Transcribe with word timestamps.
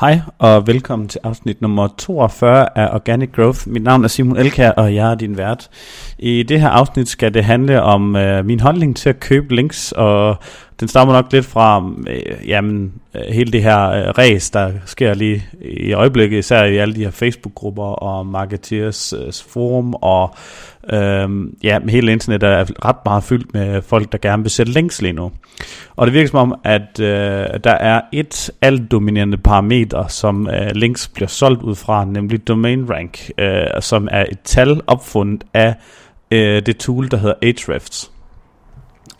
Hej 0.00 0.20
og 0.38 0.66
velkommen 0.66 1.08
til 1.08 1.20
afsnit 1.24 1.60
nummer 1.60 1.88
42 1.98 2.78
af 2.78 2.94
Organic 2.94 3.32
Growth. 3.32 3.68
Mit 3.68 3.82
navn 3.82 4.04
er 4.04 4.08
Simon 4.08 4.36
Elkær, 4.36 4.70
og 4.70 4.94
jeg 4.94 5.10
er 5.10 5.14
din 5.14 5.36
vært. 5.36 5.68
I 6.18 6.42
det 6.42 6.60
her 6.60 6.68
afsnit 6.68 7.08
skal 7.08 7.34
det 7.34 7.44
handle 7.44 7.82
om 7.82 8.16
øh, 8.16 8.44
min 8.44 8.60
holdning 8.60 8.96
til 8.96 9.08
at 9.08 9.20
købe 9.20 9.54
links, 9.54 9.92
og 9.92 10.36
den 10.84 10.88
stammer 10.88 11.14
nok 11.14 11.32
lidt 11.32 11.46
fra 11.46 11.90
øh, 12.06 12.48
jamen, 12.48 12.92
øh, 13.14 13.22
hele 13.34 13.52
det 13.52 13.62
her 13.62 13.90
øh, 13.90 14.08
race, 14.18 14.52
der 14.52 14.72
sker 14.86 15.14
lige 15.14 15.44
i 15.60 15.92
øjeblikket, 15.92 16.38
især 16.38 16.64
i 16.64 16.76
alle 16.76 16.94
de 16.94 17.04
her 17.04 17.10
Facebook-grupper 17.10 17.84
og 17.84 18.26
Marketeers 18.26 19.12
øh, 19.12 19.32
forum, 19.48 19.94
og 19.94 20.34
øh, 20.92 21.28
ja, 21.62 21.78
hele 21.88 22.12
internet 22.12 22.42
er 22.42 22.64
ret 22.84 22.96
meget 23.04 23.24
fyldt 23.24 23.54
med 23.54 23.82
folk, 23.82 24.12
der 24.12 24.18
gerne 24.18 24.42
vil 24.42 24.50
sætte 24.50 24.72
links 24.72 25.02
lige 25.02 25.12
nu. 25.12 25.32
Og 25.96 26.06
det 26.06 26.14
virker 26.14 26.28
som 26.28 26.38
om, 26.38 26.60
at 26.64 27.00
øh, 27.00 27.46
der 27.64 27.74
er 27.80 28.00
et 28.12 28.50
altdominerende 28.62 29.36
parameter, 29.36 30.06
som 30.06 30.48
øh, 30.48 30.70
links 30.74 31.08
bliver 31.08 31.28
solgt 31.28 31.62
ud 31.62 31.74
fra, 31.74 32.04
nemlig 32.04 32.48
domain 32.48 32.90
rank, 32.90 33.30
øh, 33.38 33.80
som 33.80 34.08
er 34.10 34.24
et 34.32 34.38
tal 34.44 34.80
opfundet 34.86 35.44
af 35.54 35.74
øh, 36.30 36.62
det 36.66 36.76
tool, 36.76 37.10
der 37.10 37.16
hedder 37.16 37.34
Ahrefs. 37.42 38.13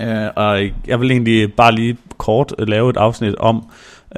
Uh, 0.01 0.07
og 0.37 0.61
jeg 0.87 1.01
vil 1.01 1.11
egentlig 1.11 1.53
bare 1.53 1.75
lige 1.75 1.97
kort 2.19 2.55
lave 2.59 2.91
et 2.91 2.97
afsnit 2.97 3.35
om, 3.35 3.57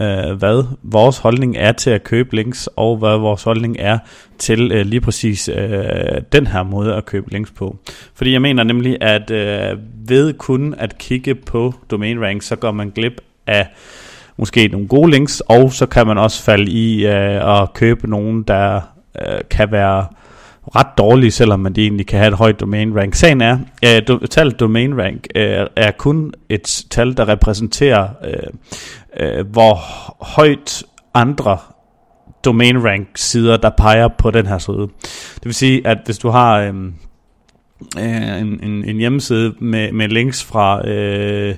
uh, 0.01 0.33
hvad 0.39 0.65
vores 0.83 1.19
holdning 1.19 1.57
er 1.57 1.73
til 1.73 1.91
at 1.91 2.05
købe 2.05 2.37
links, 2.37 2.69
og 2.77 2.97
hvad 2.97 3.19
vores 3.19 3.43
holdning 3.43 3.77
er 3.79 3.99
til 4.39 4.73
uh, 4.73 4.87
lige 4.87 5.01
præcis 5.01 5.49
uh, 5.49 5.57
den 6.33 6.47
her 6.47 6.63
måde 6.63 6.95
at 6.95 7.07
købe 7.07 7.33
links 7.33 7.51
på. 7.51 7.77
Fordi 8.15 8.33
jeg 8.33 8.43
mener 8.43 8.63
nemlig, 8.65 8.97
at 9.01 9.31
uh, 9.31 9.79
ved 10.09 10.33
kun 10.33 10.75
at 10.79 10.99
kigge 10.99 11.35
på 11.35 11.75
domain 11.91 12.21
rank, 12.23 12.43
så 12.43 12.57
går 12.57 12.73
man 12.73 12.91
glip 12.91 13.21
af 13.47 13.69
måske 14.37 14.69
nogle 14.69 14.89
gode 14.89 15.11
links, 15.11 15.41
og 15.41 15.73
så 15.73 15.87
kan 15.87 16.07
man 16.07 16.19
også 16.19 16.43
falde 16.43 16.71
i 16.71 17.07
uh, 17.07 17.61
at 17.63 17.73
købe 17.75 18.11
nogen, 18.11 18.43
der 18.43 18.81
uh, 19.15 19.39
kan 19.51 19.73
være 19.73 20.07
ret 20.67 20.87
dårlige, 20.99 21.31
selvom 21.31 21.61
man 21.61 21.75
egentlig 21.79 22.07
kan 22.07 22.19
have 22.19 22.29
et 22.29 22.35
højt 22.39 22.61
domain 22.61 22.97
rank. 22.97 23.15
Sagen 23.15 23.41
er, 23.41 23.59
øh, 23.85 23.91
at 23.91 24.11
uh, 24.11 24.21
tallet 24.31 24.61
domain 24.61 24.99
rank 24.99 25.27
uh, 25.37 25.43
er 25.77 25.91
kun 25.99 26.33
et 26.49 26.85
tal, 26.91 27.17
der 27.17 27.29
repræsenterer, 27.29 28.09
uh, 28.23 29.39
uh, 29.41 29.47
hvor 29.47 29.77
højt 30.25 30.85
andre 31.15 31.59
domain 32.45 32.85
rank 32.85 33.09
sider, 33.15 33.57
der 33.57 33.71
peger 33.71 34.09
på 34.19 34.31
den 34.31 34.47
her 34.47 34.59
side. 34.59 34.89
Det 35.35 35.45
vil 35.45 35.55
sige, 35.55 35.87
at 35.87 35.99
hvis 36.05 36.19
du 36.19 36.29
har 36.29 36.69
um, 36.69 36.95
uh, 37.97 38.41
en, 38.41 38.61
en, 38.63 38.85
en 38.85 38.97
hjemmeside 38.97 39.55
med, 39.61 39.93
med 39.93 40.09
links 40.09 40.45
fra 40.45 40.81
uh, 40.81 41.55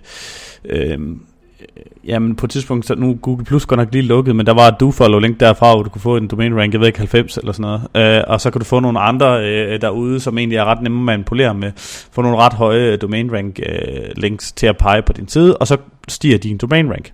uh, 0.64 1.16
Øh, 1.60 2.08
jamen 2.08 2.36
på 2.36 2.46
et 2.46 2.50
tidspunkt, 2.50 2.86
så 2.86 2.94
nu 2.94 3.18
Google 3.22 3.44
Plus 3.44 3.66
godt 3.66 3.78
nok 3.78 3.88
lige 3.92 4.02
lukket, 4.02 4.36
men 4.36 4.46
der 4.46 4.54
var 4.54 4.68
et 4.68 4.80
dofollow 4.80 5.20
link 5.20 5.40
derfra, 5.40 5.74
hvor 5.74 5.82
du 5.82 5.90
kunne 5.90 6.02
få 6.02 6.16
en 6.16 6.28
domain 6.28 6.56
rank, 6.56 6.72
jeg 6.72 6.80
ved 6.80 6.86
ikke, 6.86 6.98
90 6.98 7.36
eller 7.36 7.52
sådan 7.52 7.80
noget. 7.94 8.16
Øh, 8.18 8.24
og 8.26 8.40
så 8.40 8.50
kan 8.50 8.58
du 8.58 8.64
få 8.64 8.80
nogle 8.80 9.00
andre 9.00 9.44
øh, 9.44 9.80
derude, 9.80 10.20
som 10.20 10.38
egentlig 10.38 10.56
er 10.56 10.64
ret 10.64 10.82
nemme 10.82 10.98
at 10.98 11.04
manipulere 11.04 11.54
med. 11.54 11.72
Få 12.12 12.22
nogle 12.22 12.36
ret 12.36 12.52
høje 12.52 12.96
domain 12.96 13.32
rank 13.32 13.60
øh, 13.66 13.76
links 14.16 14.52
til 14.52 14.66
at 14.66 14.76
pege 14.76 15.02
på 15.02 15.12
din 15.12 15.28
side, 15.28 15.56
og 15.56 15.66
så 15.66 15.76
stiger 16.08 16.38
din 16.38 16.56
domain 16.56 16.90
rank. 16.90 17.10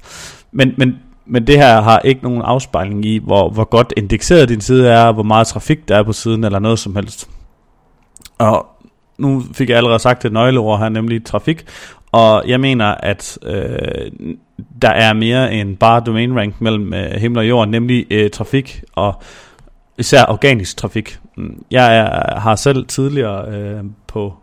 Men, 0.53 0.75
men 0.77 0.97
men 1.27 1.47
det 1.47 1.59
her 1.59 1.81
har 1.81 1.99
ikke 1.99 2.23
nogen 2.23 2.43
afspejling 2.43 3.05
i, 3.05 3.19
hvor, 3.19 3.51
hvor 3.51 3.65
godt 3.65 3.93
indekseret 3.97 4.49
din 4.49 4.61
side 4.61 4.89
er, 4.89 5.13
hvor 5.13 5.23
meget 5.23 5.47
trafik 5.47 5.89
der 5.89 5.97
er 5.97 6.03
på 6.03 6.13
siden, 6.13 6.45
eller 6.45 6.59
noget 6.59 6.79
som 6.79 6.97
helst. 6.97 7.29
Og 8.39 8.67
nu 9.19 9.43
fik 9.53 9.69
jeg 9.69 9.77
allerede 9.77 9.99
sagt 9.99 10.25
et 10.25 10.33
nøgleord 10.33 10.79
her, 10.79 10.89
nemlig 10.89 11.25
trafik. 11.25 11.65
Og 12.15 12.43
jeg 12.47 12.61
mener, 12.61 12.87
at 12.87 13.39
øh, 13.43 14.11
der 14.83 14.89
er 14.89 15.13
mere 15.13 15.55
end 15.55 15.77
bare 15.77 16.03
domain 16.07 16.37
rank 16.37 16.61
mellem 16.61 16.95
øh, 16.95 17.11
himmel 17.11 17.39
og 17.39 17.49
jord, 17.49 17.69
nemlig 17.69 18.07
øh, 18.11 18.31
trafik 18.31 18.83
og 18.95 19.23
især 19.99 20.25
organisk 20.29 20.77
trafik. 20.77 21.19
Mm. 21.37 21.65
Jeg 21.71 21.99
er, 21.99 22.41
har 22.41 22.57
selv 22.57 22.87
tidligere 22.87 23.49
øh, 23.49 23.85
på, 24.07 24.35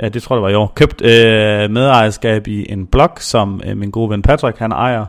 ja 0.00 0.08
det 0.08 0.22
tror 0.22 0.36
jeg 0.36 0.42
var 0.42 0.48
i 0.48 0.54
år, 0.54 0.72
købt 0.74 1.02
øh, 1.02 1.70
medejerskab 1.70 2.48
i 2.48 2.72
en 2.72 2.86
blog, 2.86 3.10
som 3.18 3.60
øh, 3.66 3.76
min 3.76 3.90
gode 3.90 4.10
ven 4.10 4.22
Patrick 4.22 4.58
han 4.58 4.72
ejer. 4.72 5.04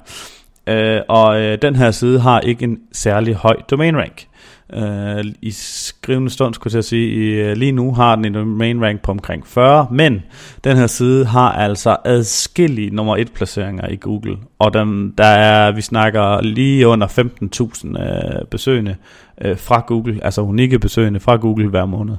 Øh, 0.67 1.01
og 1.07 1.41
øh, 1.41 1.57
den 1.61 1.75
her 1.75 1.91
side 1.91 2.19
har 2.19 2.39
ikke 2.39 2.63
en 2.63 2.77
særlig 2.91 3.35
høj 3.35 3.55
domain 3.71 3.97
rank. 3.97 4.25
Øh, 4.73 5.25
I 5.41 5.51
skrivende 5.51 6.29
stund, 6.29 6.53
skulle 6.53 6.75
jeg 6.75 6.83
sige, 6.83 7.13
i, 7.13 7.27
øh, 7.27 7.57
lige 7.57 7.71
nu 7.71 7.93
har 7.93 8.15
den 8.15 8.25
en 8.25 8.33
domain 8.33 8.83
rank 8.83 9.01
på 9.01 9.11
omkring 9.11 9.47
40, 9.47 9.87
men 9.91 10.23
den 10.63 10.77
her 10.77 10.87
side 10.87 11.25
har 11.25 11.51
altså 11.51 11.97
adskillige 12.05 12.95
nummer 12.95 13.17
1 13.17 13.31
placeringer 13.31 13.87
i 13.87 13.95
Google, 13.95 14.37
og 14.59 14.73
den, 14.73 15.13
der 15.17 15.25
er, 15.25 15.71
vi 15.71 15.81
snakker 15.81 16.41
lige 16.41 16.87
under 16.87 17.07
15.000 17.07 18.03
øh, 18.03 18.45
besøgende 18.51 18.95
øh, 19.41 19.57
fra 19.57 19.83
Google, 19.87 20.19
altså 20.23 20.41
unikke 20.41 20.79
besøgende 20.79 21.19
fra 21.19 21.35
Google 21.35 21.69
hver 21.69 21.85
måned. 21.85 22.15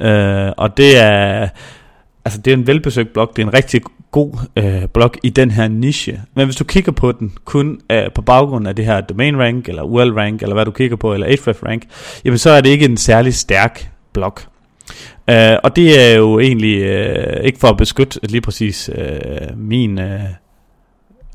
Øh, 0.00 0.52
og 0.56 0.76
det 0.76 0.98
er, 0.98 1.48
altså 2.28 2.40
det 2.40 2.52
er 2.52 2.56
en 2.56 2.66
velbesøgt 2.66 3.12
blog, 3.12 3.32
det 3.36 3.42
er 3.42 3.46
en 3.46 3.54
rigtig 3.54 3.82
god 4.10 4.32
øh, 4.56 4.88
blog 4.94 5.10
i 5.22 5.28
den 5.28 5.50
her 5.50 5.68
niche. 5.68 6.20
Men 6.34 6.46
hvis 6.46 6.56
du 6.56 6.64
kigger 6.64 6.92
på 6.92 7.12
den 7.12 7.32
kun 7.44 7.80
øh, 7.92 8.10
på 8.14 8.22
baggrund 8.22 8.68
af 8.68 8.76
det 8.76 8.84
her 8.84 9.00
domain 9.00 9.38
rank, 9.38 9.68
eller 9.68 9.82
URL 9.82 10.12
rank, 10.12 10.42
eller 10.42 10.54
hvad 10.54 10.64
du 10.64 10.70
kigger 10.70 10.96
på, 10.96 11.14
eller 11.14 11.26
Ahrefs 11.26 11.62
rank, 11.62 11.82
jamen 12.24 12.38
så 12.38 12.50
er 12.50 12.60
det 12.60 12.70
ikke 12.70 12.84
en 12.84 12.96
særlig 12.96 13.34
stærk 13.34 13.90
blog. 14.12 14.38
Øh, 15.30 15.56
og 15.64 15.76
det 15.76 16.00
er 16.00 16.16
jo 16.16 16.38
egentlig 16.38 16.82
øh, 16.82 17.44
ikke 17.44 17.58
for 17.58 17.68
at 17.68 17.76
beskytte 17.76 18.20
lige 18.22 18.40
præcis 18.40 18.90
øh, 18.94 19.56
min 19.56 19.98
øh, 19.98 20.20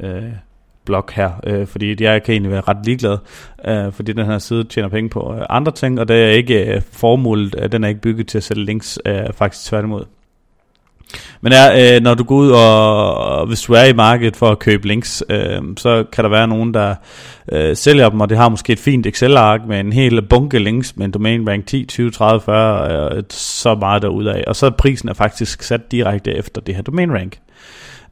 øh, 0.03 0.23
blog 0.85 1.05
her, 1.13 1.31
øh, 1.47 1.67
fordi 1.67 2.03
jeg 2.03 2.23
kan 2.23 2.33
egentlig 2.33 2.51
være 2.51 2.61
ret 2.61 2.85
ligeglad, 2.85 3.17
øh, 3.65 3.91
fordi 3.91 4.13
den 4.13 4.25
her 4.25 4.39
side 4.39 4.63
tjener 4.63 4.89
penge 4.89 5.09
på 5.09 5.35
øh, 5.35 5.45
andre 5.49 5.71
ting, 5.71 5.99
og 5.99 6.07
det 6.07 6.15
er 6.15 6.29
ikke 6.29 6.75
øh, 6.75 6.81
formålet, 6.91 7.55
øh, 7.59 7.71
den 7.71 7.83
er 7.83 7.87
ikke 7.87 8.01
bygget 8.01 8.27
til 8.27 8.37
at 8.37 8.43
sælge 8.43 8.65
links, 8.65 8.99
øh, 9.05 9.33
faktisk 9.33 9.65
tværtimod. 9.69 10.05
Men 11.41 11.53
er, 11.53 11.95
øh, 11.95 12.01
når 12.01 12.13
du 12.13 12.23
går 12.23 12.35
ud 12.35 12.51
og, 12.51 13.15
og 13.17 13.47
hvis 13.47 13.61
du 13.61 13.73
er 13.73 13.83
i 13.83 13.93
markedet 13.93 14.35
for 14.35 14.49
at 14.49 14.59
købe 14.59 14.87
links, 14.87 15.23
øh, 15.29 15.61
så 15.77 16.03
kan 16.11 16.23
der 16.23 16.29
være 16.29 16.47
nogen, 16.47 16.73
der 16.73 16.95
øh, 17.51 17.75
sælger 17.75 18.09
dem, 18.09 18.21
og 18.21 18.29
det 18.29 18.37
har 18.37 18.49
måske 18.49 18.73
et 18.73 18.79
fint 18.79 19.05
Excel-ark 19.05 19.61
med 19.67 19.79
en 19.79 19.93
hel 19.93 20.21
bunke 20.21 20.59
links 20.59 20.97
med 20.97 21.05
en 21.05 21.11
domain 21.11 21.49
rank 21.49 21.65
10, 21.65 21.85
20, 21.85 22.11
30, 22.11 22.41
40, 22.41 23.15
øh, 23.17 23.23
så 23.29 23.75
meget 23.75 24.01
derudaf. 24.01 24.43
Og 24.47 24.55
så 24.55 24.65
er 24.65 24.69
prisen 24.69 25.09
er 25.09 25.13
faktisk 25.13 25.63
sat 25.63 25.91
direkte 25.91 26.31
efter 26.35 26.61
det 26.61 26.75
her 26.75 26.81
domain 26.81 27.13
rank. 27.13 27.37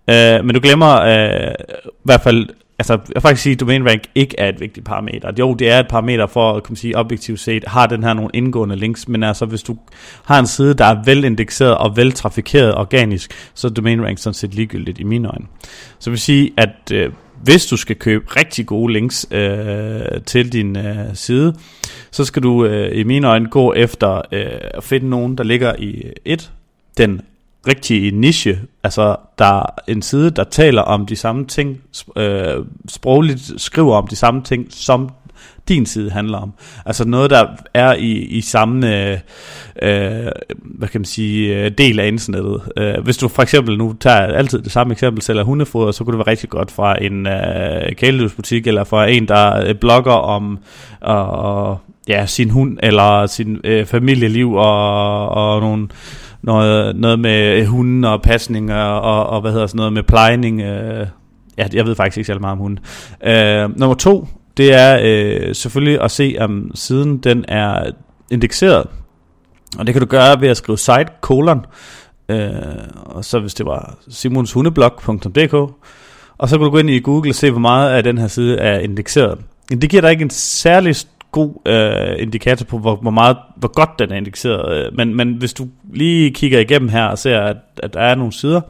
Øh, 0.09 0.45
men 0.45 0.55
du 0.55 0.61
glemmer 0.61 1.01
øh, 1.01 1.53
i 1.83 2.03
hvert 2.03 2.21
fald 2.21 2.47
altså, 2.81 2.93
jeg 2.93 3.15
vil 3.15 3.21
faktisk 3.21 3.43
sige, 3.43 3.53
at 3.53 3.59
domain 3.59 3.89
rank 3.89 4.03
ikke 4.15 4.35
er 4.39 4.49
et 4.49 4.59
vigtigt 4.59 4.85
parameter. 4.85 5.31
Jo, 5.39 5.53
det 5.53 5.69
er 5.69 5.79
et 5.79 5.87
parameter 5.87 6.27
for, 6.27 6.53
at 6.53 6.63
kunne 6.63 6.77
sige, 6.77 6.97
objektivt 6.97 7.39
set, 7.39 7.63
har 7.67 7.87
den 7.87 8.03
her 8.03 8.13
nogle 8.13 8.29
indgående 8.33 8.75
links, 8.75 9.07
men 9.07 9.23
altså, 9.23 9.45
hvis 9.45 9.63
du 9.63 9.77
har 10.25 10.39
en 10.39 10.47
side, 10.47 10.73
der 10.73 10.85
er 10.85 11.03
velindekseret 11.05 11.77
og 11.77 11.97
veltrafikeret 11.97 12.75
organisk, 12.75 13.33
så 13.53 13.67
er 13.67 13.71
domain 13.71 14.05
rank 14.05 14.17
sådan 14.17 14.33
set 14.33 14.53
ligegyldigt 14.53 14.99
i 14.99 15.03
mine 15.03 15.27
øjne. 15.27 15.45
Så 15.99 16.09
jeg 16.09 16.11
vil 16.11 16.19
sige, 16.19 16.51
at 16.57 16.91
øh, 16.93 17.11
hvis 17.43 17.65
du 17.65 17.77
skal 17.77 17.95
købe 17.95 18.25
rigtig 18.35 18.65
gode 18.65 18.93
links 18.93 19.27
øh, 19.31 20.01
til 20.25 20.53
din 20.53 20.77
øh, 20.77 21.05
side, 21.13 21.55
så 22.11 22.25
skal 22.25 22.43
du 22.43 22.65
øh, 22.65 22.99
i 22.99 23.03
mine 23.03 23.27
øjne 23.27 23.49
gå 23.49 23.73
efter 23.73 24.21
øh, 24.31 24.45
at 24.73 24.83
finde 24.83 25.09
nogen, 25.09 25.37
der 25.37 25.43
ligger 25.43 25.75
i 25.79 26.03
et, 26.25 26.51
den 26.97 27.21
rigtig 27.67 28.11
niche, 28.11 28.59
altså 28.83 29.15
der 29.37 29.45
er 29.45 29.65
en 29.87 30.01
side, 30.01 30.31
der 30.31 30.43
taler 30.43 30.81
om 30.81 31.05
de 31.05 31.15
samme 31.15 31.45
ting, 31.45 31.81
øh, 32.15 32.65
sprogligt 32.89 33.51
skriver 33.57 33.95
om 33.95 34.07
de 34.07 34.15
samme 34.15 34.43
ting, 34.43 34.65
som 34.69 35.09
din 35.67 35.85
side 35.85 36.11
handler 36.11 36.37
om. 36.37 36.53
Altså 36.85 37.07
noget, 37.07 37.29
der 37.29 37.47
er 37.73 37.93
i, 37.93 38.11
i 38.11 38.41
samme, 38.41 38.97
øh, 38.97 39.17
øh, 39.81 40.31
hvad 40.63 40.87
kan 40.87 41.01
man 41.01 41.05
sige, 41.05 41.55
øh, 41.55 41.71
del 41.77 41.99
af 41.99 42.07
internettet. 42.07 42.61
Øh, 42.77 43.03
hvis 43.03 43.17
du 43.17 43.27
for 43.27 43.41
eksempel 43.41 43.77
nu 43.77 43.95
tager 43.99 44.17
altid 44.17 44.61
det 44.61 44.71
samme 44.71 44.91
eksempel, 44.91 45.21
sælger 45.21 45.43
hundefoder, 45.43 45.91
så 45.91 46.03
kunne 46.03 46.17
det 46.17 46.25
være 46.25 46.31
rigtig 46.31 46.49
godt 46.49 46.71
fra 46.71 47.03
en 47.03 47.27
øh, 47.27 47.95
kæledyrsbutik, 47.95 48.67
eller 48.67 48.83
fra 48.83 49.07
en, 49.07 49.27
der 49.27 49.67
øh, 49.67 49.75
blogger 49.75 50.13
om 50.13 50.59
øh, 51.07 51.77
ja, 52.07 52.25
sin 52.25 52.49
hund, 52.49 52.77
eller 52.83 53.25
sin 53.25 53.59
øh, 53.63 53.85
familieliv, 53.85 54.53
og, 54.53 55.29
og 55.29 55.61
nogle 55.61 55.87
noget, 56.43 56.95
noget 56.95 57.19
med 57.19 57.59
øh, 57.59 57.65
hunden 57.65 58.03
og 58.03 58.21
pasning 58.21 58.73
og, 58.73 59.01
og, 59.01 59.27
og 59.27 59.41
hvad 59.41 59.51
hedder 59.51 59.67
sådan 59.67 59.77
noget 59.77 59.93
med 59.93 60.03
plejning. 60.03 60.61
Øh, 60.61 61.07
ja, 61.57 61.67
jeg 61.73 61.85
ved 61.85 61.95
faktisk 61.95 62.17
ikke 62.17 62.27
særlig 62.27 62.41
meget 62.41 62.51
om 62.51 62.57
hunden. 62.57 62.79
Øh, 63.23 63.79
nummer 63.79 63.95
to, 63.95 64.27
det 64.57 64.73
er 64.73 64.99
øh, 65.03 65.55
selvfølgelig 65.55 66.01
at 66.01 66.11
se, 66.11 66.35
om 66.39 66.71
siden 66.75 67.17
den 67.17 67.45
er 67.47 67.91
indekseret. 68.31 68.87
Og 69.79 69.87
det 69.87 69.93
kan 69.93 70.01
du 70.01 70.07
gøre 70.07 70.41
ved 70.41 70.47
at 70.49 70.57
skrive 70.57 70.77
site 70.77 71.07
colon, 71.21 71.65
øh, 72.29 72.49
og 72.95 73.25
så 73.25 73.39
hvis 73.39 73.53
det 73.53 73.65
var 73.65 73.97
simonshundeblog.dk, 74.09 75.53
og 76.37 76.49
så 76.49 76.57
kan 76.57 76.65
du 76.65 76.71
gå 76.71 76.77
ind 76.77 76.89
i 76.89 76.99
Google 76.99 77.31
og 77.31 77.35
se, 77.35 77.51
hvor 77.51 77.59
meget 77.59 77.89
af 77.89 78.03
den 78.03 78.17
her 78.17 78.27
side 78.27 78.57
er 78.57 78.79
indekseret. 78.79 79.39
Det 79.69 79.89
giver 79.89 80.01
dig 80.01 80.11
ikke 80.11 80.21
en 80.21 80.29
særlig 80.29 80.95
god 81.31 81.67
øh, 81.67 82.21
indikator 82.21 82.65
på, 82.65 82.77
hvor, 82.77 82.95
hvor 82.95 83.11
meget, 83.11 83.37
hvor 83.55 83.67
godt 83.67 83.89
den 83.99 84.11
er 84.11 84.15
indekseret. 84.15 84.85
Øh, 84.85 84.97
men, 84.97 85.15
men 85.15 85.33
hvis 85.33 85.53
du 85.53 85.67
lige 85.93 86.31
kigger 86.31 86.59
igennem 86.59 86.89
her 86.89 87.05
og 87.05 87.17
ser, 87.17 87.39
at, 87.39 87.57
at 87.83 87.93
der 87.93 87.99
er 87.99 88.15
nogle 88.15 88.33
sider, 88.33 88.61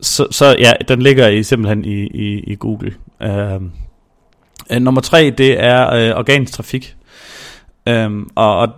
så, 0.00 0.26
så 0.30 0.56
ja, 0.58 0.72
den 0.88 1.02
ligger 1.02 1.28
i, 1.28 1.42
simpelthen 1.42 1.84
i, 1.84 2.06
i, 2.06 2.40
i 2.40 2.54
Google. 2.54 2.94
Øhm, 3.22 3.70
øh, 4.72 4.80
nummer 4.80 5.00
tre, 5.00 5.30
det 5.38 5.64
er 5.64 5.94
øh, 5.94 6.18
organisk 6.18 6.52
trafik. 6.52 6.96
Øhm, 7.88 8.28
og, 8.34 8.58
og 8.58 8.68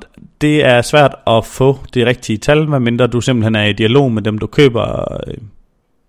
det 0.40 0.64
er 0.64 0.82
svært 0.82 1.14
at 1.26 1.44
få 1.44 1.78
de 1.94 2.06
rigtige 2.06 2.38
tal, 2.38 2.68
medmindre 2.68 3.06
du 3.06 3.20
simpelthen 3.20 3.54
er 3.54 3.64
i 3.64 3.72
dialog 3.72 4.12
med 4.12 4.22
dem, 4.22 4.38
du 4.38 4.46
køber 4.46 5.14
øh, 5.26 5.34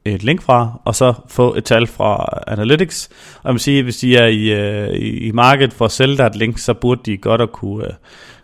et 0.05 0.23
link 0.23 0.41
fra, 0.41 0.79
og 0.85 0.95
så 0.95 1.13
få 1.27 1.55
et 1.55 1.63
tal 1.63 1.87
fra 1.87 2.39
Analytics. 2.47 3.09
Og 3.35 3.47
jeg 3.47 3.53
vil 3.53 3.61
sige, 3.61 3.83
hvis 3.83 3.97
de 3.97 4.17
er 4.17 4.25
i, 4.25 4.51
øh, 4.51 4.89
i, 4.95 5.31
market 5.31 5.33
markedet 5.33 5.73
for 5.73 5.85
at 5.85 5.91
sælge 5.91 6.17
dig 6.17 6.25
et 6.25 6.35
link, 6.35 6.57
så 6.57 6.73
burde 6.73 7.01
de 7.05 7.17
godt 7.17 7.41
at 7.41 7.51
kunne, 7.51 7.85
øh, 7.85 7.91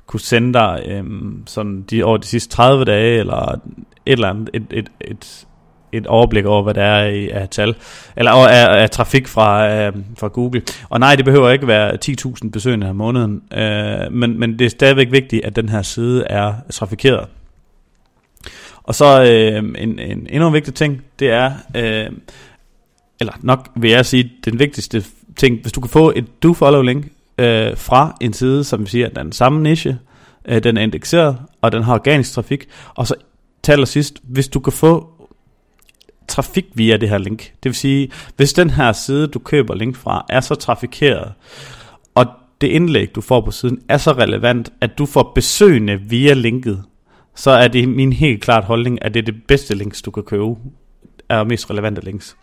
kunne 0.07 0.19
sende 0.19 0.53
dig 0.53 0.83
øh, 0.85 1.03
sådan 1.45 1.81
de, 1.81 2.03
over 2.03 2.17
de 2.17 2.27
sidste 2.27 2.55
30 2.55 2.85
dage, 2.85 3.19
eller 3.19 3.51
et 3.51 3.59
eller 4.05 4.29
andet, 4.29 4.49
et, 4.53 4.63
et, 4.71 4.89
et, 5.01 5.45
et 5.91 6.07
overblik 6.07 6.45
over, 6.45 6.63
hvad 6.63 6.73
der 6.73 6.83
er 6.83 7.07
i, 7.09 7.29
af 7.29 7.49
tal, 7.49 7.75
eller 8.15 8.31
af, 8.31 8.81
af 8.81 8.89
trafik 8.89 9.27
fra, 9.27 9.69
øh, 9.69 9.93
fra 10.17 10.27
Google. 10.27 10.61
Og 10.89 10.99
nej, 10.99 11.15
det 11.15 11.25
behøver 11.25 11.49
ikke 11.49 11.67
være 11.67 11.97
10.000 12.05 12.49
besøgende 12.49 12.89
om 12.89 12.95
måneden, 12.95 13.41
øh, 13.53 14.11
men, 14.11 14.39
men 14.39 14.59
det 14.59 14.65
er 14.65 14.69
stadigvæk 14.69 15.11
vigtigt, 15.11 15.45
at 15.45 15.55
den 15.55 15.69
her 15.69 15.81
side 15.81 16.23
er 16.29 16.53
trafikeret. 16.71 17.27
Og 18.89 18.95
så 18.95 19.23
øh, 19.23 19.63
en, 19.83 19.99
en 19.99 20.27
endnu 20.29 20.49
vigtig 20.49 20.73
ting, 20.73 21.01
det 21.19 21.29
er, 21.29 21.51
øh, 21.75 22.11
eller 23.19 23.33
nok 23.39 23.69
vil 23.75 23.91
jeg 23.91 24.05
sige, 24.05 24.31
den 24.45 24.59
vigtigste 24.59 25.03
ting, 25.35 25.61
hvis 25.61 25.71
du 25.71 25.81
kan 25.81 25.89
få 25.89 26.13
et 26.15 26.25
do-follow-link 26.43 27.05
øh, 27.37 27.77
fra 27.77 28.17
en 28.21 28.33
side, 28.33 28.63
som 28.63 28.81
vi 28.81 28.89
siger, 28.89 29.05
at 29.05 29.11
den 29.11 29.19
er 29.19 29.23
den 29.23 29.31
samme 29.31 29.63
niche, 29.63 29.99
øh, 30.45 30.63
den 30.63 30.77
er 30.77 30.81
indekseret, 30.81 31.37
og 31.61 31.71
den 31.71 31.83
har 31.83 31.93
organisk 31.93 32.33
trafik, 32.33 32.67
og 32.95 33.07
så 33.07 33.15
til 33.63 33.87
sidst, 33.87 34.19
hvis 34.23 34.47
du 34.47 34.59
kan 34.59 34.73
få 34.73 35.09
trafik 36.27 36.65
via 36.73 36.97
det 36.97 37.09
her 37.09 37.17
link. 37.17 37.39
Det 37.39 37.69
vil 37.69 37.75
sige, 37.75 38.11
hvis 38.35 38.53
den 38.53 38.69
her 38.69 38.91
side, 38.91 39.27
du 39.27 39.39
køber 39.39 39.75
link 39.75 39.95
fra, 39.95 40.25
er 40.29 40.41
så 40.41 40.55
trafikeret, 40.55 41.33
og 42.15 42.25
det 42.61 42.67
indlæg, 42.67 43.15
du 43.15 43.21
får 43.21 43.41
på 43.41 43.51
siden, 43.51 43.81
er 43.89 43.97
så 43.97 44.11
relevant, 44.11 44.71
at 44.81 44.97
du 44.97 45.05
får 45.05 45.31
besøgende 45.35 46.01
via 46.01 46.33
linket, 46.33 46.83
så 47.39 47.51
er 47.51 47.67
det 47.67 47.89
min 47.89 48.13
helt 48.13 48.41
klart 48.41 48.63
holdning, 48.63 49.05
at 49.05 49.13
det 49.13 49.19
er 49.19 49.31
det 49.31 49.43
bedste 49.47 49.75
links, 49.75 50.01
du 50.01 50.11
kan 50.11 50.23
købe, 50.23 50.55
er 51.29 51.43
mest 51.43 51.69
relevante 51.69 52.05
links. 52.05 52.37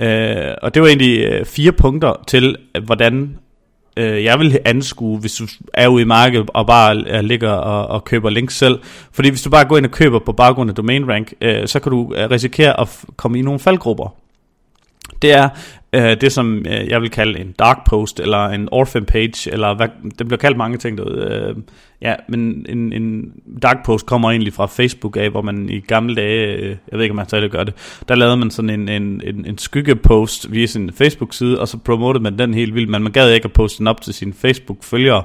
Øh, 0.00 0.54
og 0.62 0.74
det 0.74 0.82
var 0.82 0.88
egentlig 0.88 1.18
øh, 1.18 1.44
fire 1.44 1.72
punkter 1.72 2.24
til, 2.26 2.56
øh, 2.76 2.84
hvordan 2.84 3.38
øh, 3.96 4.24
jeg 4.24 4.38
vil 4.38 4.58
anskue, 4.64 5.18
hvis 5.18 5.34
du 5.34 5.46
er 5.74 5.88
ude 5.88 6.02
i 6.02 6.06
markedet 6.06 6.50
og 6.54 6.66
bare 6.66 7.04
øh, 7.06 7.20
ligger 7.20 7.50
og, 7.50 7.86
og 7.86 8.04
køber 8.04 8.30
links 8.30 8.58
selv. 8.58 8.78
Fordi 9.12 9.28
hvis 9.28 9.42
du 9.42 9.50
bare 9.50 9.64
går 9.64 9.76
ind 9.76 9.86
og 9.86 9.92
køber 9.92 10.18
på 10.18 10.32
baggrund 10.32 10.70
af 10.70 10.76
domain 10.76 11.08
rank, 11.08 11.34
øh, 11.40 11.68
så 11.68 11.80
kan 11.80 11.92
du 11.92 12.14
risikere 12.30 12.80
at 12.80 13.04
komme 13.16 13.38
i 13.38 13.42
nogle 13.42 13.60
faldgrupper. 13.60 14.23
Det 15.24 15.32
er 15.32 15.48
øh, 15.92 16.20
det, 16.20 16.32
som 16.32 16.66
øh, 16.68 16.88
jeg 16.88 17.00
vil 17.00 17.10
kalde 17.10 17.40
en 17.40 17.54
dark 17.58 17.86
post, 17.86 18.20
eller 18.20 18.46
en 18.46 18.68
orphan 18.72 19.04
page, 19.04 19.52
eller 19.52 19.74
hvad, 19.74 19.88
det 20.18 20.26
bliver 20.26 20.38
kaldt 20.38 20.56
mange 20.56 20.78
ting 20.78 20.98
derude. 20.98 21.24
Øh, 21.24 21.56
ja, 22.02 22.14
men 22.28 22.66
en, 22.68 22.92
en 22.92 23.32
dark 23.62 23.84
post 23.86 24.06
kommer 24.06 24.30
egentlig 24.30 24.52
fra 24.52 24.66
Facebook 24.66 25.16
af, 25.16 25.30
hvor 25.30 25.42
man 25.42 25.68
i 25.68 25.80
gamle 25.80 26.14
dage, 26.14 26.56
øh, 26.56 26.68
jeg 26.68 26.76
ved 26.92 27.02
ikke 27.02 27.12
om 27.12 27.16
man 27.16 27.26
stadig 27.26 27.50
gør 27.50 27.64
det, 27.64 27.74
der 28.08 28.14
lavede 28.14 28.36
man 28.36 28.50
sådan 28.50 28.70
en, 28.70 28.88
en, 28.88 29.20
en, 29.24 29.46
en 29.46 29.58
skyggepost 29.58 30.52
via 30.52 30.66
sin 30.66 30.92
Facebook-side, 30.92 31.60
og 31.60 31.68
så 31.68 31.78
promotede 31.78 32.22
man 32.22 32.38
den 32.38 32.54
helt 32.54 32.74
vildt, 32.74 32.90
men 32.90 33.02
man 33.02 33.12
gad 33.12 33.30
ikke 33.30 33.44
at 33.44 33.52
poste 33.52 33.78
den 33.78 33.86
op 33.86 34.00
til 34.00 34.14
sine 34.14 34.32
Facebook-følgere, 34.32 35.22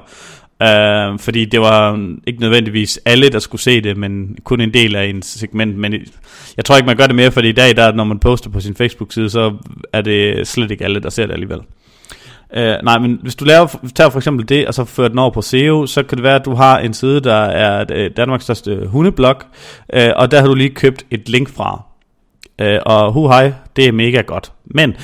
Uh, 0.64 1.18
fordi 1.18 1.44
det 1.44 1.60
var 1.60 2.08
ikke 2.26 2.40
nødvendigvis 2.40 3.00
alle, 3.04 3.28
der 3.28 3.38
skulle 3.38 3.62
se 3.62 3.80
det, 3.80 3.96
men 3.96 4.36
kun 4.44 4.60
en 4.60 4.74
del 4.74 4.96
af 4.96 5.04
en 5.04 5.22
segment. 5.22 5.76
Men 5.76 5.94
jeg 6.56 6.64
tror 6.64 6.76
ikke, 6.76 6.86
man 6.86 6.96
gør 6.96 7.06
det 7.06 7.16
mere, 7.16 7.30
fordi 7.30 7.48
i 7.48 7.52
dag, 7.52 7.76
der, 7.76 7.92
når 7.92 8.04
man 8.04 8.18
poster 8.18 8.50
på 8.50 8.60
sin 8.60 8.74
Facebook-side, 8.74 9.30
så 9.30 9.52
er 9.92 10.00
det 10.00 10.48
slet 10.48 10.70
ikke 10.70 10.84
alle, 10.84 11.00
der 11.00 11.10
ser 11.10 11.26
det 11.26 11.32
alligevel. 11.32 11.58
Uh, 12.56 12.84
nej, 12.84 12.98
men 12.98 13.18
hvis 13.22 13.34
du 13.34 13.44
laver, 13.44 13.66
tager 13.94 14.10
for 14.10 14.18
eksempel 14.18 14.48
det, 14.48 14.66
og 14.66 14.74
så 14.74 14.84
fører 14.84 15.08
den 15.08 15.18
over 15.18 15.30
på 15.30 15.42
SEO, 15.42 15.86
så 15.86 16.02
kan 16.02 16.18
det 16.18 16.22
være, 16.22 16.36
at 16.36 16.44
du 16.44 16.54
har 16.54 16.78
en 16.78 16.94
side, 16.94 17.20
der 17.20 17.34
er 17.34 17.84
øh, 17.92 18.10
Danmarks 18.16 18.44
største 18.44 18.86
hundeblog, 18.86 19.36
uh, 19.96 20.00
og 20.16 20.30
der 20.30 20.40
har 20.40 20.46
du 20.46 20.54
lige 20.54 20.70
købt 20.70 21.04
et 21.10 21.28
link 21.28 21.48
fra. 21.48 21.82
Uh, 22.62 22.78
og 22.86 23.12
hu 23.12 23.28
hej, 23.28 23.52
det 23.76 23.88
er 23.88 23.92
mega 23.92 24.20
godt. 24.20 24.52
Men 24.64 24.94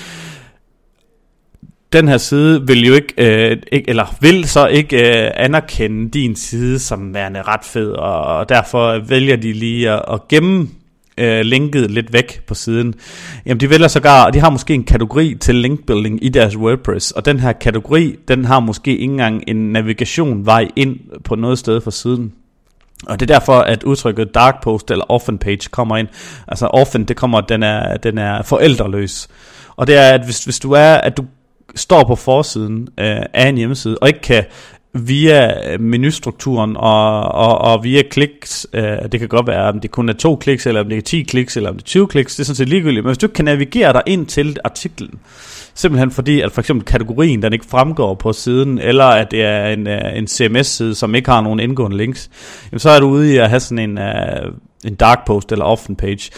den 1.97 2.09
her 2.09 2.19
side 2.19 2.67
vil 2.67 2.87
jo 2.87 2.95
ikke, 2.95 3.15
øh, 3.19 3.57
ikke 3.73 3.91
eller 3.91 4.15
vil 4.21 4.49
så 4.49 4.67
ikke 4.67 5.25
øh, 5.25 5.31
anerkende 5.35 6.11
din 6.11 6.37
side 6.37 6.79
som 6.79 7.15
værende 7.15 7.43
ret 7.43 7.65
fed, 7.65 7.91
og, 7.91 8.23
og 8.23 8.49
derfor 8.49 8.99
vælger 9.09 9.37
de 9.37 9.53
lige 9.53 9.91
at, 9.91 10.03
at 10.13 10.29
gemme 10.29 10.69
øh, 11.19 11.41
linket 11.41 11.91
lidt 11.91 12.13
væk 12.13 12.41
på 12.47 12.55
siden. 12.55 12.95
Jamen 13.47 13.61
de 13.61 13.71
vælger 13.71 13.89
sågar, 13.89 14.27
og 14.27 14.33
de 14.33 14.41
har 14.41 14.51
måske 14.51 14.75
en 14.75 14.85
kategori 14.85 15.35
til 15.41 15.55
linkbuilding 15.55 16.25
i 16.25 16.29
deres 16.29 16.57
WordPress, 16.57 17.11
og 17.11 17.25
den 17.25 17.41
her 17.41 17.53
kategori, 17.53 18.17
den 18.29 18.45
har 18.45 18.61
måske 18.61 18.91
ikke 18.91 19.05
engang 19.05 19.43
en 19.47 19.73
navigation 19.73 20.47
vej 20.47 20.69
ind 20.77 20.97
på 21.25 21.35
noget 21.35 21.59
sted 21.59 21.81
fra 21.81 21.91
siden. 21.91 22.33
Og 23.07 23.21
det 23.21 23.31
er 23.31 23.35
derfor, 23.35 23.59
at 23.59 23.83
udtrykket 23.83 24.35
dark 24.35 24.63
post 24.63 24.91
eller 24.91 25.05
orphan 25.09 25.39
page 25.39 25.69
kommer 25.71 25.97
ind. 25.97 26.09
Altså 26.49 26.67
orphan, 26.73 27.05
det 27.05 27.17
kommer, 27.17 27.41
den 27.41 27.63
er, 27.63 27.97
den 27.97 28.19
er 28.19 28.43
forældreløs. 28.43 29.29
Og 29.77 29.87
det 29.87 29.97
er, 29.97 30.13
at 30.13 30.25
hvis, 30.25 30.45
hvis 30.45 30.59
du 30.59 30.73
er, 30.73 30.95
at 30.95 31.17
du 31.17 31.25
står 31.77 32.05
på 32.05 32.17
forsiden 32.17 32.89
øh, 32.99 33.23
af 33.35 33.49
en 33.49 33.57
hjemmeside, 33.57 33.99
og 33.99 34.09
ikke 34.09 34.21
kan 34.21 34.45
via 34.99 35.73
øh, 35.73 35.81
menustrukturen 35.81 36.77
og, 36.77 37.23
og, 37.23 37.59
og 37.59 37.85
via 37.85 38.03
kliks, 38.11 38.67
øh, 38.73 38.83
det 39.13 39.21
kan 39.21 39.29
godt 39.29 39.47
være, 39.47 39.69
om 39.69 39.81
det 39.81 39.91
kun 39.91 40.09
er 40.09 40.13
to 40.13 40.37
kliks, 40.37 40.67
eller 40.67 40.81
om 40.81 40.89
det 40.89 40.99
er 40.99 41.03
10 41.03 41.23
kliks, 41.23 41.57
eller 41.57 41.71
om 41.71 41.77
det 41.77 41.83
er 41.83 41.87
20 41.87 42.07
kliks, 42.07 42.37
det 42.37 42.43
er 42.43 42.45
sådan 42.45 42.57
set 42.57 42.69
ligegyldigt, 42.69 43.05
men 43.05 43.09
hvis 43.09 43.19
du 43.19 43.27
ikke 43.27 43.35
kan 43.35 43.45
navigere 43.45 43.93
dig 43.93 44.03
ind 44.07 44.27
til 44.27 44.57
artiklen, 44.65 45.11
simpelthen 45.75 46.11
fordi, 46.11 46.41
at 46.41 46.53
for 46.53 46.61
eksempel 46.61 46.85
kategorien, 46.85 47.43
den 47.43 47.53
ikke 47.53 47.67
fremgår 47.67 48.15
på 48.15 48.33
siden, 48.33 48.79
eller 48.79 49.05
at 49.05 49.31
det 49.31 49.43
er 49.43 49.67
en, 49.67 49.87
øh, 49.87 50.19
en 50.19 50.27
CMS-side, 50.27 50.95
som 50.95 51.15
ikke 51.15 51.31
har 51.31 51.41
nogen 51.41 51.61
indgående 51.61 51.97
links, 51.97 52.31
jamen 52.73 52.79
så 52.79 52.91
er 52.91 53.01
du 53.01 53.07
ude 53.07 53.35
i 53.35 53.37
at 53.37 53.49
have 53.49 53.61
sådan 53.61 53.91
en, 53.91 53.99
øh, 53.99 54.53
en 54.85 54.95
dark 54.95 55.27
post 55.27 55.53
eller 55.53 55.65
offen 55.65 55.97
page, 55.97 56.31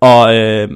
og 0.00 0.36
øh, 0.36 0.68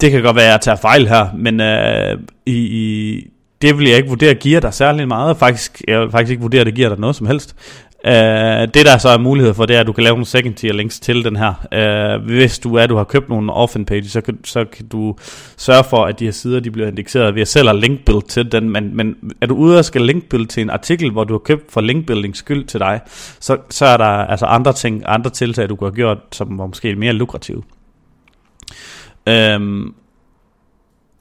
det 0.00 0.10
kan 0.10 0.22
godt 0.22 0.36
være, 0.36 0.46
at 0.46 0.52
jeg 0.52 0.60
tager 0.60 0.76
fejl 0.76 1.08
her, 1.08 1.26
men 1.36 1.60
øh, 1.60 2.18
i, 2.46 2.56
i, 2.56 3.26
det 3.64 3.78
vil 3.78 3.88
jeg 3.88 3.96
ikke 3.96 4.08
vurdere 4.08 4.34
giver 4.34 4.60
dig 4.60 4.74
særlig 4.74 5.08
meget. 5.08 5.36
Faktisk, 5.36 5.82
jeg 5.88 6.00
vil 6.00 6.10
faktisk 6.10 6.30
ikke 6.30 6.40
vurdere, 6.40 6.60
at 6.60 6.66
det 6.66 6.74
giver 6.74 6.88
dig 6.88 6.98
noget 6.98 7.16
som 7.16 7.26
helst. 7.26 7.56
Uh, 8.06 8.10
det 8.10 8.74
der 8.74 8.98
så 8.98 9.08
er 9.08 9.18
mulighed 9.18 9.54
for, 9.54 9.66
det 9.66 9.76
er, 9.76 9.80
at 9.80 9.86
du 9.86 9.92
kan 9.92 10.04
lave 10.04 10.14
nogle 10.14 10.26
second 10.26 10.54
tier 10.54 10.72
links 10.72 11.00
til 11.00 11.24
den 11.24 11.36
her. 11.36 11.54
Uh, 12.18 12.24
hvis 12.26 12.58
du 12.58 12.74
er, 12.74 12.86
du 12.86 12.96
har 12.96 13.04
købt 13.04 13.28
nogle 13.28 13.52
orphan 13.52 13.84
pages, 13.84 14.12
så 14.12 14.20
kan, 14.20 14.38
så 14.44 14.64
kan 14.64 14.88
du 14.88 15.16
sørge 15.56 15.84
for, 15.84 16.04
at 16.04 16.18
de 16.18 16.24
her 16.24 16.32
sider 16.32 16.60
de 16.60 16.70
bliver 16.70 16.88
indekseret 16.88 17.34
ved 17.34 17.42
at 17.42 17.64
link 17.64 17.82
linkbuild 17.82 18.22
til 18.28 18.52
den. 18.52 18.70
Men, 18.70 18.96
men 18.96 19.16
er 19.40 19.46
du 19.46 19.54
ude 19.54 19.78
og 19.78 19.84
skal 19.84 20.02
linkbuild 20.02 20.46
til 20.46 20.60
en 20.60 20.70
artikel, 20.70 21.10
hvor 21.10 21.24
du 21.24 21.34
har 21.34 21.38
købt 21.38 21.72
for 21.72 21.80
linkbuilding 21.80 22.36
skyld 22.36 22.64
til 22.64 22.80
dig, 22.80 23.00
så, 23.40 23.56
så 23.70 23.86
er 23.86 23.96
der 23.96 24.04
altså 24.04 24.46
andre 24.46 24.72
ting, 24.72 25.02
andre 25.06 25.30
tiltag, 25.30 25.68
du 25.68 25.76
kunne 25.76 25.90
have 25.90 25.96
gjort, 25.96 26.18
som 26.32 26.58
var 26.58 26.66
måske 26.66 26.96
mere 26.96 27.12
lukrative. 27.12 27.62
Um, 29.56 29.94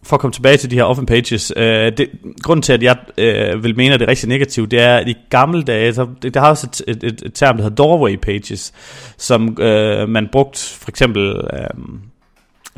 for 0.03 0.15
at 0.15 0.19
komme 0.19 0.31
tilbage 0.31 0.57
til 0.57 0.71
de 0.71 0.75
her 0.75 0.83
open 0.83 1.05
pages, 1.05 1.53
øh, 1.55 1.97
det, 1.97 2.09
grunden 2.41 2.61
til, 2.61 2.73
at 2.73 2.83
jeg 2.83 2.97
øh, 3.17 3.63
vil 3.63 3.75
mene, 3.77 3.93
at 3.93 3.99
det 3.99 4.05
er 4.05 4.09
rigtig 4.09 4.29
negativt, 4.29 4.71
det 4.71 4.81
er, 4.81 4.97
at 4.97 5.07
i 5.07 5.15
gamle 5.29 5.63
dage, 5.63 5.93
så, 5.93 6.07
det, 6.21 6.33
der 6.33 6.39
har 6.39 6.49
også 6.49 6.67
et, 6.87 6.95
et, 6.95 7.03
et, 7.03 7.21
et 7.25 7.33
term, 7.33 7.55
der 7.57 7.63
hedder 7.63 7.75
doorway 7.75 8.15
pages, 8.15 8.73
som 9.17 9.57
øh, 9.61 10.09
man 10.09 10.29
brugt 10.31 10.77
for 10.81 10.89
eksempel, 10.89 11.41
øh, 11.53 11.69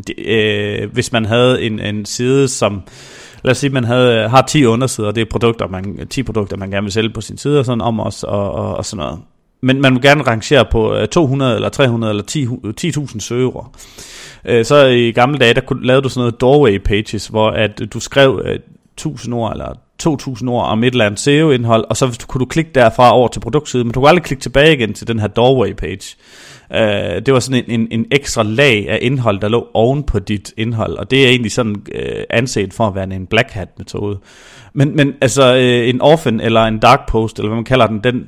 det, 0.08 0.20
øh, 0.26 0.92
hvis 0.94 1.12
man 1.12 1.26
havde 1.26 1.62
en, 1.62 1.80
en 1.80 2.06
side, 2.06 2.48
som, 2.48 2.82
lad 3.44 3.52
os 3.52 3.58
sige, 3.58 3.70
man 3.70 3.84
havde, 3.84 4.30
har 4.30 4.42
10 4.42 4.66
undersider, 4.66 5.08
og 5.08 5.16
det 5.16 5.22
er 5.22 5.26
produkter, 5.32 5.68
man, 5.68 6.08
10 6.10 6.24
produkter, 6.24 6.58
man 6.58 6.72
gerne 6.72 6.86
vil 6.86 6.92
sælge 6.92 7.10
på 7.10 7.22
sin 7.22 7.38
side, 7.38 7.60
og 7.60 7.66
sådan 7.66 7.82
om 7.82 8.00
os, 8.00 8.24
og, 8.24 8.52
og, 8.52 8.78
og 8.78 8.86
sådan 8.86 9.06
noget. 9.06 9.20
Men 9.62 9.82
man 9.82 9.94
vil 9.94 10.02
gerne 10.02 10.24
rangere 10.24 10.66
på 10.72 10.96
øh, 10.96 11.08
200 11.08 11.56
eller 11.56 11.70
300 11.70 12.12
eller 12.12 12.24
10.000 12.68 12.74
10 13.08 13.20
søgere. 13.20 13.68
Så 14.64 14.86
i 14.86 15.12
gamle 15.12 15.38
dage, 15.38 15.54
der 15.54 15.62
lavede 15.82 16.02
du 16.02 16.10
sådan 16.10 16.20
noget 16.20 16.42
doorway 16.42 16.78
pages, 16.78 17.28
hvor 17.28 17.50
at 17.50 17.82
du 17.94 18.00
skrev 18.00 18.42
øh, 18.46 18.60
1000 18.96 19.34
ord 19.34 19.52
eller 19.52 19.74
2000 20.00 20.50
ord 20.50 20.66
om 20.66 20.84
et 20.84 20.92
eller 20.92 21.06
andet 21.06 21.20
SEO-indhold, 21.20 21.86
og 21.90 21.98
så 21.98 22.26
kunne 22.28 22.40
du 22.40 22.46
klikke 22.46 22.72
derfra 22.76 23.14
over 23.14 23.28
til 23.28 23.40
produktsiden, 23.40 23.88
men 23.88 23.94
du 23.94 24.00
kunne 24.00 24.10
aldrig 24.10 24.24
klikke 24.24 24.42
tilbage 24.42 24.74
igen 24.74 24.94
til 24.94 25.08
den 25.08 25.20
her 25.20 25.28
doorway 25.28 25.74
page. 25.74 26.16
Uh, 26.70 26.78
det 27.26 27.34
var 27.34 27.40
sådan 27.40 27.64
en, 27.68 27.80
en, 27.80 27.88
en 27.92 28.06
ekstra 28.12 28.44
lag 28.44 28.90
af 28.90 29.00
indhold, 29.02 29.40
der 29.40 29.48
lå 29.48 29.68
oven 29.74 30.04
på 30.04 30.20
dit 30.20 30.54
indhold, 30.58 30.94
og 30.98 31.12
det 31.12 31.26
er 31.26 31.30
egentlig 31.30 31.52
sådan 31.52 31.76
uh, 31.76 32.24
anset 32.30 32.74
for 32.74 32.88
at 32.88 32.96
være 32.96 33.16
en 33.16 33.28
black 33.28 33.52
hat 33.52 33.70
metode. 33.78 34.20
Men, 34.74 34.96
men 34.96 35.14
altså 35.22 35.54
uh, 35.54 35.90
en 35.90 36.02
orphan 36.02 36.40
eller 36.40 36.62
en 36.62 36.80
dark 36.80 37.10
post, 37.10 37.40
eller 37.40 37.50
hvad 37.50 37.58
man 37.58 37.66
kalder 37.66 37.88
den, 37.88 38.00
den, 38.04 38.26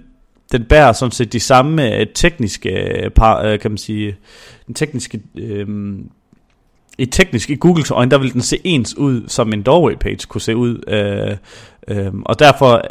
den 0.51 0.63
bærer 0.63 0.93
sådan 0.93 1.11
set 1.11 1.33
de 1.33 1.39
samme 1.39 1.95
øh, 1.95 2.07
tekniske, 2.15 2.69
øh, 2.69 3.09
par, 3.09 3.41
øh, 3.41 3.59
kan 3.59 3.71
man 3.71 3.77
sige, 3.77 4.15
den 4.67 4.75
tekniske... 4.75 5.21
Øh, 5.35 5.67
i 6.97 7.05
teknisk, 7.05 7.49
i 7.49 7.55
Googles 7.55 7.91
øjne, 7.91 8.11
der 8.11 8.17
vil 8.17 8.33
den 8.33 8.41
se 8.41 8.57
ens 8.63 8.97
ud, 8.97 9.23
som 9.27 9.53
en 9.53 9.63
doorway 9.63 9.95
page 9.95 10.27
kunne 10.27 10.41
se 10.41 10.55
ud. 10.55 10.83
Øh, 10.87 11.37
øh, 11.87 12.13
og 12.25 12.39
derfor 12.39 12.81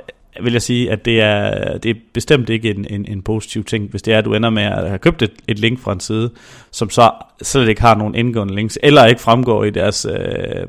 vil 0.42 0.52
jeg 0.52 0.62
sige, 0.62 0.90
at 0.90 1.04
det 1.04 1.20
er, 1.20 1.78
det 1.78 1.90
er 1.90 1.94
bestemt 2.12 2.48
ikke 2.48 2.70
en, 2.70 2.86
en, 2.90 3.06
en 3.08 3.22
positiv 3.22 3.64
ting, 3.64 3.90
hvis 3.90 4.02
det 4.02 4.14
er, 4.14 4.18
at 4.18 4.24
du 4.24 4.34
ender 4.34 4.50
med 4.50 4.62
at 4.62 4.88
have 4.88 4.98
købt 4.98 5.22
et, 5.22 5.32
et 5.48 5.58
link 5.58 5.80
fra 5.80 5.92
en 5.92 6.00
side, 6.00 6.30
som 6.70 6.90
så 6.90 7.10
slet 7.42 7.68
ikke 7.68 7.80
har 7.80 7.94
nogen 7.94 8.14
indgående 8.14 8.54
links, 8.54 8.78
eller 8.82 9.04
ikke 9.04 9.20
fremgår 9.20 9.64
i 9.64 9.70
deres, 9.70 10.06
øh, 10.10 10.66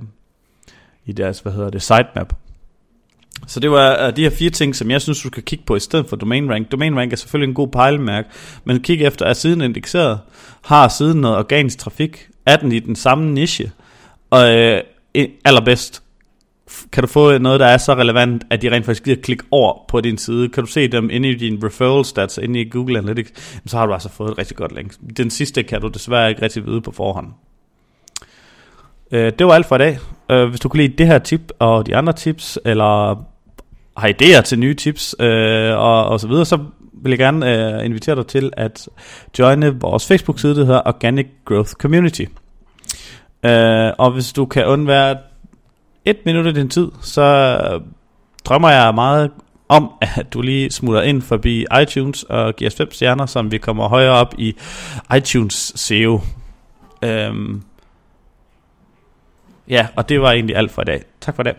i 1.05 1.11
deres 1.11 1.39
hvad 1.39 1.53
hedder 1.53 1.69
det, 1.69 1.81
sitemap. 1.81 2.33
Så 3.47 3.59
det 3.59 3.71
var 3.71 4.07
øh, 4.07 4.15
de 4.15 4.21
her 4.21 4.29
fire 4.29 4.49
ting, 4.49 4.75
som 4.75 4.91
jeg 4.91 5.01
synes, 5.01 5.21
du 5.21 5.27
skal 5.27 5.43
kigge 5.43 5.65
på 5.65 5.75
i 5.75 5.79
stedet 5.79 6.09
for 6.09 6.15
domain 6.15 6.51
rank. 6.51 6.71
Domain 6.71 6.97
rank 6.97 7.13
er 7.13 7.17
selvfølgelig 7.17 7.49
en 7.49 7.55
god 7.55 7.67
pejlemærke, 7.67 8.29
men 8.63 8.79
kig 8.79 9.01
efter, 9.01 9.25
er 9.25 9.33
siden 9.33 9.61
indekseret? 9.61 10.19
Har 10.61 10.87
siden 10.87 11.21
noget 11.21 11.37
organisk 11.37 11.77
trafik? 11.77 12.27
Er 12.45 12.55
den 12.55 12.71
i 12.71 12.79
den 12.79 12.95
samme 12.95 13.33
niche? 13.33 13.71
Og 14.29 14.55
øh, 14.55 14.81
allerbedst, 15.45 16.03
kan 16.91 17.03
du 17.03 17.07
få 17.07 17.37
noget, 17.37 17.59
der 17.59 17.65
er 17.65 17.77
så 17.77 17.93
relevant, 17.93 18.43
at 18.49 18.61
de 18.61 18.71
rent 18.71 18.85
faktisk 18.85 19.03
gider 19.03 19.21
klikke 19.21 19.43
over 19.51 19.85
på 19.87 20.01
din 20.01 20.17
side? 20.17 20.49
Kan 20.49 20.63
du 20.63 20.69
se 20.69 20.87
dem 20.87 21.09
inde 21.09 21.29
i 21.29 21.35
din 21.35 21.63
referral 21.63 22.05
stats, 22.05 22.37
inde 22.37 22.61
i 22.61 22.69
Google 22.69 22.97
Analytics? 22.97 23.59
Så 23.65 23.77
har 23.77 23.85
du 23.85 23.93
altså 23.93 24.09
fået 24.09 24.31
et 24.31 24.37
rigtig 24.37 24.57
godt 24.57 24.75
link. 24.75 24.93
Den 25.17 25.29
sidste 25.29 25.63
kan 25.63 25.81
du 25.81 25.87
desværre 25.87 26.29
ikke 26.29 26.41
rigtig 26.41 26.65
vide 26.65 26.81
på 26.81 26.91
forhånd. 26.91 27.27
Øh, 29.11 29.31
det 29.39 29.47
var 29.47 29.53
alt 29.53 29.65
for 29.65 29.75
i 29.75 29.79
dag. 29.79 29.99
Øh, 30.31 30.49
hvis 30.49 30.59
du 30.59 30.69
kunne 30.69 30.83
lide 30.83 30.97
det 30.97 31.07
her 31.07 31.19
tip 31.19 31.51
og 31.59 31.85
de 31.85 31.95
andre 31.95 32.13
tips, 32.13 32.59
eller 32.65 33.23
har 33.97 34.07
idéer 34.07 34.41
til 34.41 34.59
nye 34.59 34.73
tips 34.73 35.15
øh, 35.19 35.77
og, 35.77 36.05
og 36.05 36.19
så 36.19 36.27
videre, 36.27 36.45
så 36.45 36.59
vil 36.93 37.09
jeg 37.09 37.19
gerne 37.19 37.75
øh, 37.79 37.85
invitere 37.85 38.15
dig 38.15 38.27
til 38.27 38.51
at 38.57 38.89
joine 39.39 39.79
vores 39.79 40.07
Facebook-side, 40.07 40.55
der 40.55 40.65
hedder 40.65 40.81
Organic 40.85 41.27
Growth 41.45 41.71
Community. 41.71 42.25
Øh, 43.45 43.91
og 43.97 44.11
hvis 44.11 44.33
du 44.33 44.45
kan 44.45 44.65
undvære 44.65 45.17
et 46.05 46.17
minut 46.25 46.47
af 46.47 46.53
din 46.53 46.69
tid, 46.69 46.91
så 47.01 47.79
drømmer 48.45 48.69
jeg 48.69 48.95
meget 48.95 49.31
om, 49.69 49.91
at 50.01 50.33
du 50.33 50.41
lige 50.41 50.71
smutter 50.71 51.01
ind 51.01 51.21
forbi 51.21 51.65
iTunes 51.81 52.23
og 52.23 52.55
giver 52.55 52.69
os 52.69 52.75
5 52.75 52.91
stjerner, 52.91 53.25
som 53.25 53.51
vi 53.51 53.57
kommer 53.57 53.87
højere 53.87 54.13
op 54.13 54.33
i 54.37 54.55
iTunes 55.17 55.71
SEO. 55.75 56.21
Øhm, 57.01 57.61
ja, 59.67 59.87
og 59.95 60.09
det 60.09 60.21
var 60.21 60.31
egentlig 60.31 60.55
alt 60.55 60.71
for 60.71 60.81
i 60.81 60.85
dag. 60.85 61.03
Tak 61.21 61.35
for 61.35 61.43
det. 61.43 61.55